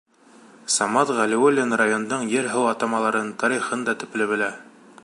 Самат 0.75 1.11
Ғәлиуллин 1.17 1.75
райондың 1.83 2.25
ер-һыу 2.37 2.67
атамаларын, 2.73 3.31
тарихын 3.45 3.87
да 3.91 3.97
төплө 4.05 4.31
белә. 4.35 4.51